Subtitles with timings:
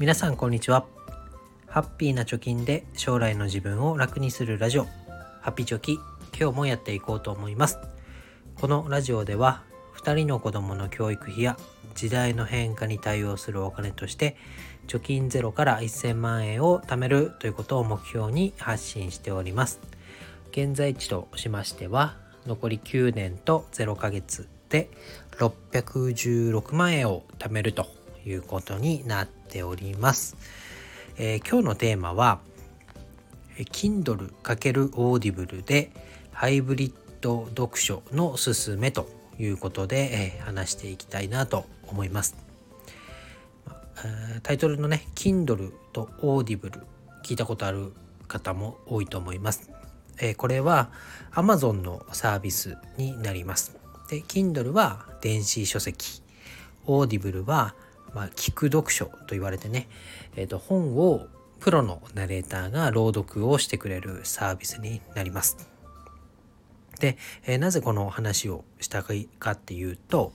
[0.00, 0.86] 皆さんこんにちは。
[1.68, 4.86] ハッピーな貯金で将来の自分を楽にするラジオ。
[5.40, 6.00] ハッピーチョキ
[6.36, 7.78] 今日もやっていこうと思います。
[8.56, 9.62] このラジオでは
[9.98, 11.56] 2人の子供の教育費や
[11.94, 14.36] 時代の変化に対応するお金として
[14.88, 19.78] 貯金ゼロから1000万円を貯めるということを目標に発信しております。
[20.50, 22.16] 現在地としましては
[22.46, 24.90] 残り9年と0ヶ月で
[25.38, 28.03] 616万円を貯めると。
[28.26, 30.36] いうことになっております、
[31.16, 32.40] えー、今日のテーマは
[33.56, 35.90] Kindle× Audible で
[36.32, 42.36] ハイブリッド読書のすすめということで、えー、話していきたいなと思います。
[44.42, 46.82] タイトルのね Kindle と Audible
[47.24, 47.92] 聞いたことある
[48.26, 49.70] 方も多いと思います。
[50.20, 50.90] えこれは
[51.32, 53.76] Amazon のサービスになります。
[54.08, 56.22] で、Kindle は電子書籍、
[56.86, 57.74] Audible は、
[58.14, 59.88] まあ、聞く読書と言われてね、
[60.36, 61.26] えー、と本を
[61.60, 65.68] プロのナレーターが朗読をしてくれるサービスになります。
[67.00, 70.32] で、えー、なぜこの話をしたかっていうと、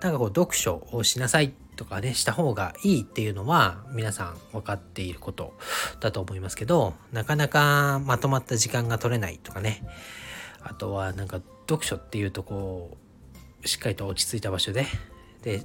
[0.00, 5.54] なんかこう読書をしなさいとかねした方がいいっていうのは皆さん分かっていること
[6.00, 9.82] だと思いますけどなかなかまとまった時間が取れないとかね
[10.62, 12.96] あとはなんか読書っていうとこ
[13.62, 14.86] うしっかりと落ち着いた場所で
[15.42, 15.64] で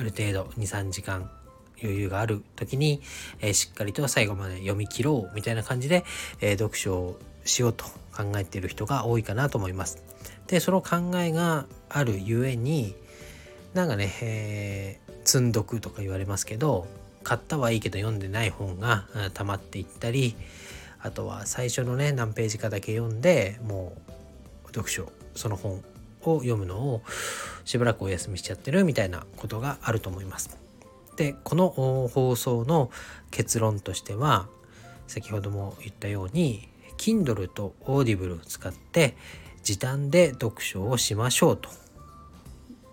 [0.00, 1.30] ある程度23時間
[1.82, 3.02] 余裕がある時に、
[3.40, 6.04] えー、しっかりと最後まで読み切ろうみたいな感じで、
[6.40, 7.84] えー、読書をしようと
[8.16, 10.02] 考えている人が多いかなと思います。
[10.46, 12.94] でその考えがあるゆえに
[13.74, 16.86] なんかね、えー、積んどくとか言われますけど
[17.22, 19.04] 買ったはいいけど読んでない本が
[19.34, 20.34] 溜まっていったり
[20.98, 23.92] あとは最初のね何ページかだけ読んでも
[24.64, 25.84] う読書その本
[26.22, 27.02] を読むのを
[27.64, 30.56] しばらくお休みしちゃってるみたいなことがあると思います。
[31.16, 32.90] でこの放送の
[33.30, 34.48] 結論としては
[35.06, 39.16] 先ほども言ったように Kindle と Audible を使って
[39.62, 41.70] 時短で読書をしましょうと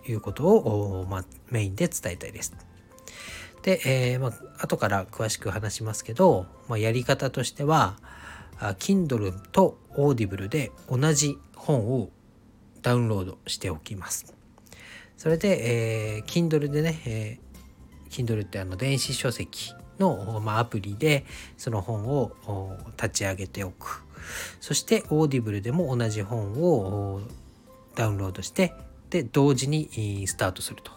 [0.07, 2.53] いうことを、まあ、メインで伝えたいです。
[3.61, 7.97] で、えー、まあ、後から詳しく話しますけど、まあ、やり方としては、
[8.59, 12.09] Kindle と Audible で同じ本を
[12.87, 14.33] ダウンロードしておきます。
[15.17, 21.25] それで、えー、Kindle でね、えー、Kindle ってあの電子書籍の、まあ、アプリで
[21.57, 22.31] その本を
[22.95, 24.03] 立ち上げておく。
[24.61, 27.19] そして Audible でも同じ本を
[27.95, 28.73] ダウンロードして
[29.09, 30.93] で同時にスタートすると。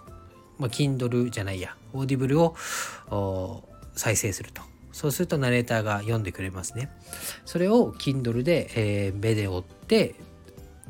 [0.58, 3.64] まあ、Kindle じゃないや、Audible を
[3.94, 4.62] 再生すると。
[4.92, 6.88] そうするとナレーターが読んでくれますね。
[7.44, 10.14] それを Kindle で、えー、目で追って、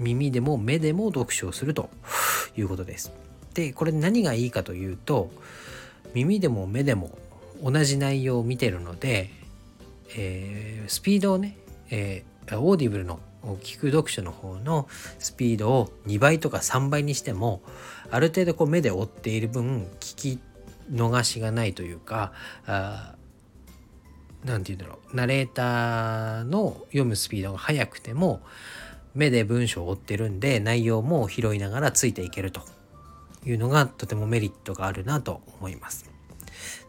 [0.01, 1.91] 耳でも目でも読書をすると
[2.57, 3.13] いうことです。
[3.55, 5.31] で、これ何がいいかというと、
[6.15, 7.17] 耳でも目でも
[7.63, 9.31] 同じ内容を見てるので、
[10.17, 11.57] えー、スピードをね、
[11.91, 13.21] えー、オーディブルの
[13.63, 17.63] 聞く読書の方のスピードを2倍とか3倍にしても
[18.11, 20.39] ある程度こう目で追っている分聞き
[20.93, 22.33] 逃しがないというか
[24.45, 28.43] 何て言うんだろうナレーターの読むスピードが速くても
[29.15, 32.63] 目で文章を追ってるんで内容も拾いながらついていけると
[33.45, 36.11] いうのがとてもメリットがあるなと思います。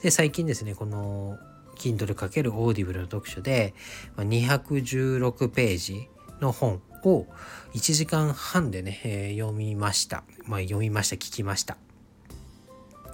[0.02, 1.38] で最近ですねこの
[1.76, 3.74] Kindle× Audible の読書で
[4.18, 6.08] 216ページ
[6.42, 7.26] の本を
[7.74, 10.24] 1時間半でね、えー、読みました。
[10.46, 11.78] まあ読みました、聞きました。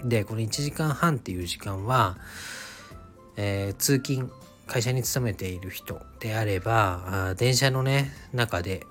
[0.04, 2.18] で、この1時間半っていう時間は、
[3.36, 4.32] えー、通勤、
[4.68, 8.86] 会社に勤めている人であれば、あ電車のね、中で、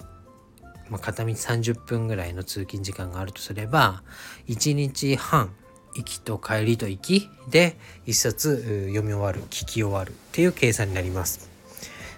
[0.89, 4.03] まあ、片道30分ぐらいの通勤時間があるとすれば、
[4.49, 5.51] 1日半、
[5.95, 11.51] 行きと帰りと行きで一冊読み終わる、聞き終わるっていう計算になります。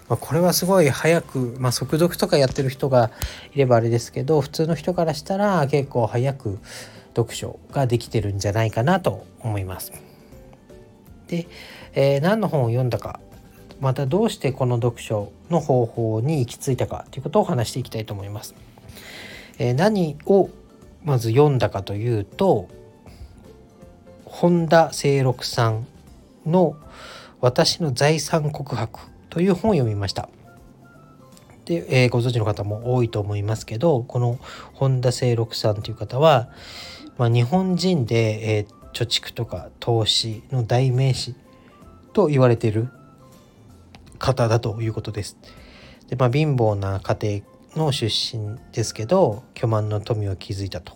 [0.08, 3.10] まあ、これはすごい早く、まあ、速読とかやってる人が
[3.54, 6.58] いればあれですけど普通の人からしたら結構早く
[7.14, 9.92] 読書ができてるんじゃないかなと思います。
[11.26, 11.46] で、
[11.92, 13.20] えー、何の本を読んだか
[13.80, 18.54] またどうしてこの読書の方法に行き着いたかということを話していきたいと思います。
[19.58, 20.50] えー、何を
[21.04, 22.68] まず読んだかというと
[24.24, 25.86] 本田清六さん
[26.46, 26.76] の
[27.40, 30.28] 「私の財産告白」という本を読みました。
[31.64, 34.38] で、えー、ご存知の方も多いと思いますけどこの
[34.72, 36.48] 本田清六さんという方は、
[37.18, 41.34] まあ、日本人で、えー、貯蓄とか投資の代名詞
[42.14, 42.88] と言われている
[44.18, 45.36] 方だということです。
[46.08, 47.42] でまあ、貧乏な家
[47.74, 50.94] 庭の出身ですけど巨万の富を築いたと。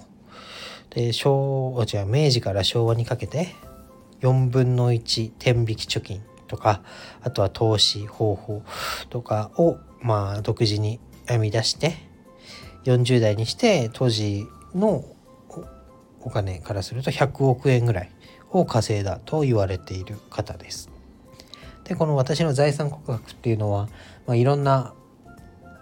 [0.90, 3.54] で昭じゃ明治から昭和にかけて、
[4.20, 6.82] 4分の1天引き貯金とか
[7.22, 8.62] あとは投資方法
[9.10, 11.94] とかをまあ独自に編み出して
[12.84, 15.04] 40代にして当時の
[16.20, 18.10] お金からすると100億円ぐらい
[18.50, 20.91] を稼いだと言われている方です。
[21.92, 23.86] でこの私の財産告白っていうのは、
[24.26, 24.94] まあ、いろんな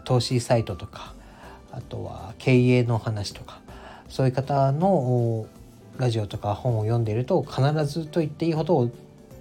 [0.02, 1.14] 投資サイトとか
[1.70, 3.60] あとは経営の話とか
[4.08, 5.46] そういう方の
[5.98, 8.90] ラジオとか本を読んでいると必ずと言っていいほど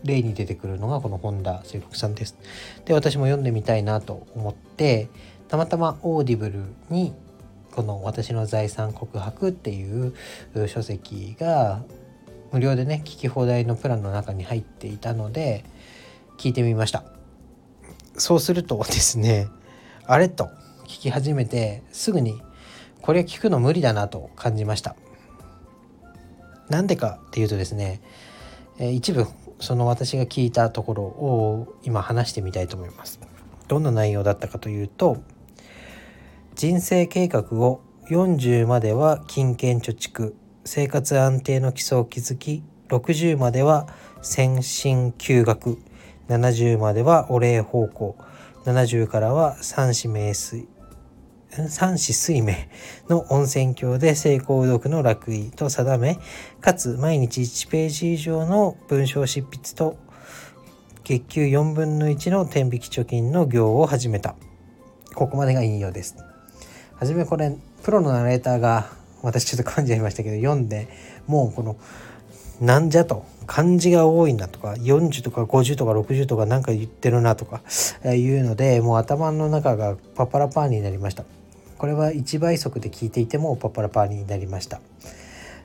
[0.03, 2.37] 例に出てくるのがこの本多静六さんです。
[2.85, 5.09] で私も読んでみたいなと思って
[5.47, 6.61] たまたまオーディブル
[6.91, 7.15] に
[7.71, 10.13] この「私の財産告白」っていう
[10.67, 11.81] 書籍が
[12.51, 15.65] 無料でね聞き放題のプランの中に入っていたので
[16.39, 17.03] 聞いてみました。
[18.17, 19.47] そうするとですね
[20.05, 20.45] あれと
[20.85, 22.41] 聞き始めてすぐに
[23.01, 24.95] これ聞くの無理だなと感じました。
[26.69, 28.01] なんでかっていうとですね
[28.79, 29.27] 一部
[29.59, 33.19] その私が聞いたところを今話してみたいと思います。
[33.67, 35.17] どんな内容だったかというと
[36.55, 40.33] 人生計画を40までは金券貯蓄
[40.63, 43.87] 生活安定の基礎を築き60までは
[44.21, 45.77] 先進休学
[46.29, 48.15] 70まではお礼奉公。
[48.65, 50.67] 70からは三子名水。
[51.67, 52.53] 三子水明
[53.09, 56.19] の温泉郷で成功読の楽意と定め
[56.61, 59.97] かつ毎日1ページ以上の文章執筆と
[61.03, 64.35] 月給4分の1の天引き貯金の業を始めた。
[65.15, 66.15] ここまでが引用です。
[66.95, 68.91] はじめこれプロのナレーターが
[69.23, 70.87] 私ちょっと噛んじゃいましたけど読んで
[71.25, 71.77] もうこの
[72.59, 73.25] なんじゃと。
[73.45, 77.61] 漢字が多いなとか40とか50とか60とか何か言ってるなとか
[78.05, 81.23] いうのでもう頭の中がパパラパーになりました。
[81.79, 84.81] これは1倍速で聞いていてもパパラパーになりました。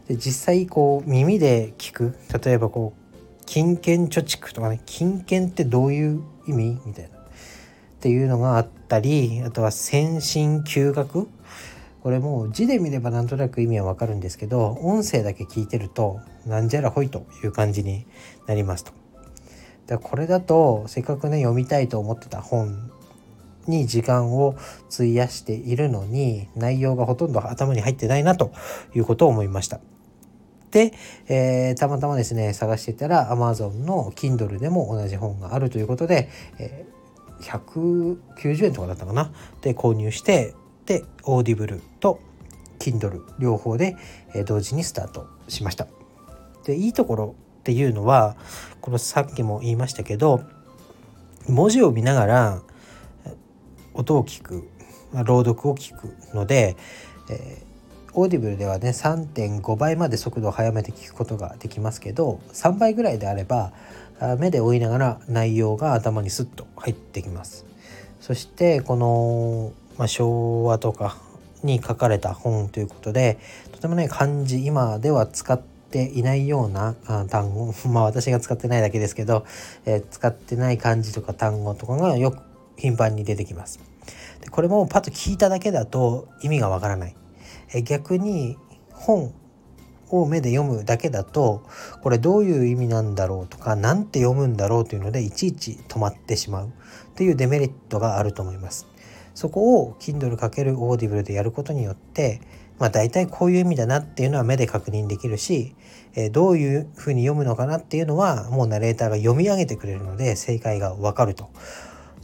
[0.08, 2.16] で実際こう耳で聞く。
[2.42, 4.80] 例えばこう金券貯蓄とかね。
[4.86, 6.80] 金券ってどういう意味？
[6.86, 7.18] みたいな。
[7.18, 7.20] っ
[8.00, 11.28] ていうのがあったりあとは先進休学
[12.04, 18.06] これも字で見ればなんとなく意味はわかるんですけど音声だけ聞いてるとなんじゃらほいという感じに
[18.46, 18.92] なりますと。
[19.86, 22.90] だこれだとせっかくね読みたいと思ってた本
[23.66, 24.54] に時間を
[24.92, 28.52] 費やしているのに内容がほとんど頭に入ってないなと
[28.94, 29.80] いうことを思いました。
[30.72, 30.92] で、
[31.28, 36.28] えー、たまたまですね探してたら Amazon の Kindle でも同じ本があるということで、
[36.58, 39.32] えー、190円とかだったかな？
[39.62, 40.54] で購入して
[40.86, 42.20] でオーディブルと
[42.78, 43.96] Kindle 両方で
[44.46, 45.86] 同時にスタートしました。
[46.64, 48.36] でいいところっていうのは
[48.80, 50.42] このさっきも言いましたけど
[51.48, 52.62] 文字を見ながら
[53.94, 54.68] 音を聞く
[55.12, 56.76] 朗読を聞くので、
[57.30, 63.72] えー、オーディブルではね3.5倍まで速度を速めて聞くことができますけど3倍ぐらいであれば
[64.38, 67.66] 目で追いながら内容が頭にスッと入ってきます。
[68.20, 71.16] そしてこのまあ、昭和とか
[71.62, 73.38] に書かれた本ということで
[73.72, 76.94] とてもね漢字今では使っていないような
[77.30, 79.44] 単語 まあ私が使ってないだけですけど、
[79.86, 82.38] えー、使ってない漢字とか単語とかがよく
[82.76, 83.80] 頻繁に出てきます。
[84.40, 87.16] でこれもパッと聞いただけだと意味がわからない。
[87.72, 88.58] え逆に
[88.90, 89.32] 本
[90.10, 91.62] を目で読むだけだと
[92.02, 96.72] これどういう意味なんだろうとか何て読むんだろうというのでいちいち止まってしまう
[97.16, 98.86] というデメリットがあると思います。
[99.34, 102.40] そこを Kindle かける Audible でやることによって、
[102.78, 105.74] まあ、大体こういう意味だなっていうのは目で確認できるし、
[106.14, 111.50] え、どういうふうに読むのかなっていうのはもうナレーターが読み上げてくれるので正解がわかると。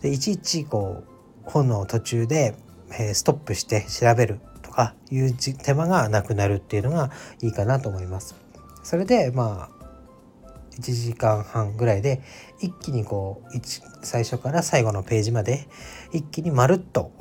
[0.02, 1.04] でいちいちこ
[1.46, 2.54] う本の途中で、
[2.98, 7.10] え、ストップして調べるとかいう手間がなくなるっていうのが
[7.42, 8.34] いいかなと思います。
[8.82, 9.80] それでまあ
[10.78, 12.22] 1時間半ぐらいで
[12.60, 13.60] 一気にこう
[14.02, 15.68] 最初から最後のページまで
[16.12, 17.12] 一気にまるっと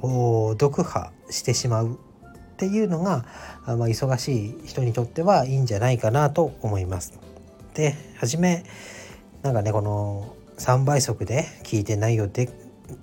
[0.60, 3.26] 読破してしまうっていうのが、
[3.66, 7.20] まあ、忙しい人にとってはいいんじゃないかなと思います。
[7.74, 8.66] で初め
[9.42, 12.50] なんかねこの3倍速で聞いて内容で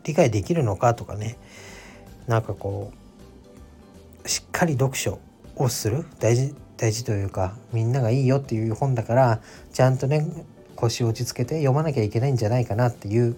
[0.05, 1.39] 理解できるのかとかね
[2.27, 2.93] なんかこ
[4.25, 5.19] うしっかり読書
[5.55, 9.41] をする大事大事というかみんながいいよっていう本だから
[9.73, 10.27] ちゃんとね
[10.75, 13.37] 腰を落ち着けて読まなきゃいけないんじゃないかなっていう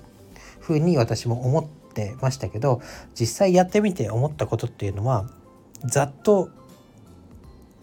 [0.58, 1.60] ふうに私も思
[1.98, 2.80] ってましたけど
[3.18, 5.26] 実際やってみて思ったことっていうのは
[5.84, 6.50] ざっと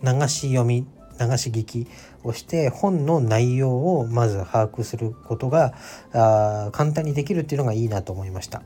[0.02, 0.88] 流し読み
[1.20, 1.88] 流し聞き
[2.24, 5.74] をして本の内容をまず把握することが
[6.14, 8.64] あ簡単にできるっていうのがいいなと思いました。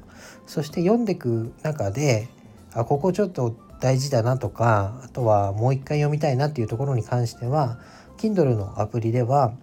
[0.48, 2.28] そして読んでいく中で
[2.74, 7.80] あここちょっと大事だなとかあとはもう一回読みたいなっていうところに関しては
[8.18, 9.54] Kindle のアプリでは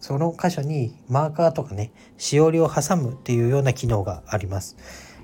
[0.00, 4.76] その箇所にマーカーとかねしおりを挟むっていうような機能があります。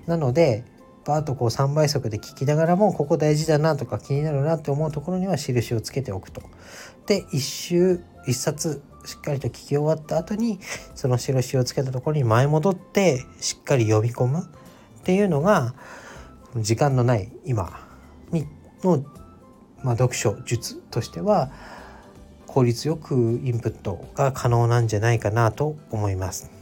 [0.09, 0.65] なので
[1.05, 6.43] バーッとこう3倍速で聞きながらもここ大事だなとか気になるなって思うところには印をつけておくと
[7.07, 10.59] で一周一冊しっかりと聞き終わった後に
[10.95, 15.75] その印をつけたところに前戻ってしっかり読み込むっていうのが
[16.57, 17.87] 時間のない今
[18.31, 18.47] に
[18.83, 19.05] の、
[19.83, 21.51] まあ、読書術としては
[22.47, 26.58] 効率よくインプットが可能なんじゃないかなと思います。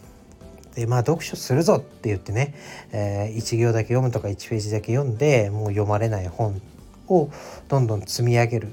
[0.76, 2.54] でまあ読書するぞって言ってね、
[2.92, 6.60] えー、1行だけ読むとか1ページだけ読んでもう読まれない本
[7.08, 7.30] を
[7.68, 8.68] どんどん積み上げる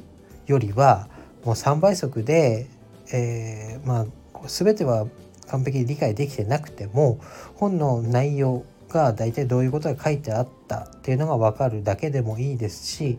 [0.45, 1.07] よりは
[1.45, 2.67] もう3倍速で、
[3.13, 5.07] えー、まあ全ては
[5.47, 7.19] 完璧に理解できてなくても
[7.55, 13.17] 本の内容が大体どういうことが書いてあったっていうのが分かるだけでもいいですし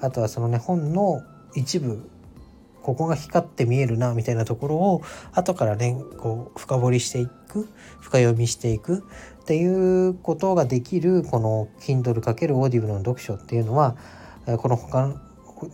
[0.00, 1.22] あとはそのね本の
[1.54, 2.10] 一部
[2.84, 7.66] ここが光って見えるなみたいなところを後からねこう深掘りしていく
[8.00, 9.04] 深読みしていく
[9.42, 13.96] っていうことができるこの Kindle× Audible の読書っていうのは
[14.58, 15.14] この他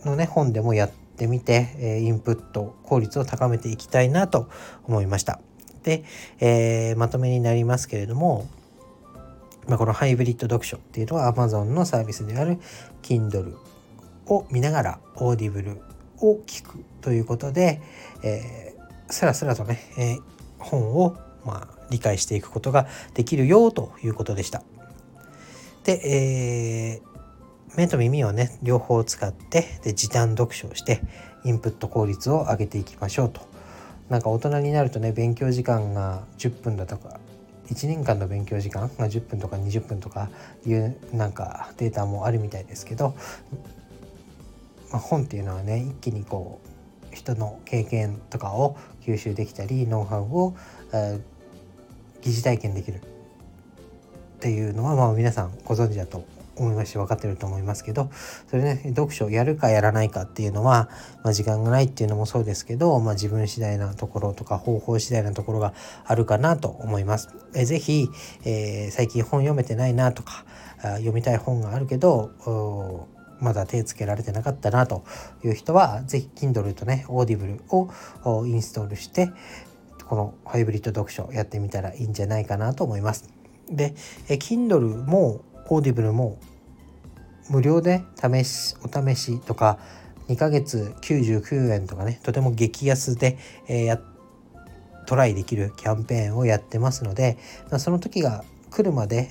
[0.05, 4.49] のね本でもやってみてインプット効率を高めていきたいなと
[4.87, 5.41] 思いました。
[5.83, 6.05] で、
[6.39, 8.47] えー、まとめになりますけれども、
[9.67, 12.59] まあ、このハイブリッド読書っていうのは Amazon のサービスである
[13.01, 13.55] Kindle
[14.27, 15.90] を見ながら Audible
[16.21, 17.81] を聞くということで、
[18.23, 20.21] えー、スラスラとね、えー、
[20.59, 24.63] 本を、まあ、理解していくことができるよということでした。
[25.83, 31.01] で、えー、目と耳をね両方使ってで時短読書をして
[31.43, 33.41] インプット効率を上げていきましょうと。
[34.09, 37.21] なんか大人になるとね勉強時間が10分だとか
[37.69, 40.29] 1年間の勉強時間が10分とか20分とか
[40.65, 43.15] いうなんかデータもあるみたいですけど
[44.91, 46.59] まあ、本っていうのはね一気にこ
[47.11, 50.55] う人の経験とかを吸収できたりノウハウを、
[52.21, 53.01] 疑似体験できるっ
[54.39, 58.09] ていうのはまあ皆さんご存知だと思いますし分かってると思いますけど
[58.49, 60.89] それね読書をやるかやらないかっていうのは、
[61.23, 65.73] まあ、時間がないっていうのもそうですけど、まあ、自分次第なところとか方法次第なところが
[66.05, 67.29] あるかなと思います。
[67.55, 68.09] えぜひ、
[68.45, 70.45] えー、最近本読めてないなとか
[70.81, 72.31] 読みたい本があるけど
[73.41, 75.03] まだ手つけられてなかったなと
[75.43, 77.59] いう人は、ぜひ Kindle とね、Audible
[78.23, 79.31] をインストールして、
[80.05, 83.29] このハイブリッド読書やってみたらいいんじゃないかなと思います。
[83.69, 83.93] で、
[84.27, 86.37] Kindle も Audible も
[87.49, 89.79] 無料で試し、お試しとか、
[90.27, 93.99] 2ヶ月99円とかね、とても激安で、え、や
[95.05, 97.37] トライできるキャンペーンをやってますので、
[97.69, 99.29] まあ、その時が来るまで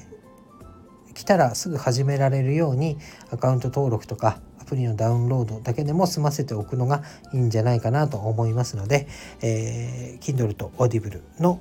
[1.20, 2.96] 来たらすぐ始められるように
[3.30, 7.02] アカウント登録とかアプリのダウンロードだけでも済ませておくのが
[7.34, 9.06] いいんじゃないかなと思いますので、
[9.42, 11.60] えー、Kindle と Audible の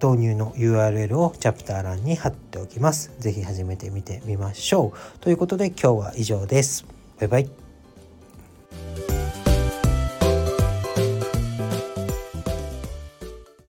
[0.00, 3.12] 導入の URL をチャプター欄に貼っておきます。
[3.18, 5.18] 是非始めてみてみましょう。
[5.18, 6.86] ということで今日は以上です。
[7.18, 7.67] バイバイ。